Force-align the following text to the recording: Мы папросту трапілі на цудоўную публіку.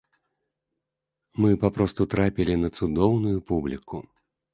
Мы 1.43 1.49
папросту 1.63 2.07
трапілі 2.13 2.55
на 2.63 2.69
цудоўную 2.79 3.37
публіку. 3.53 4.01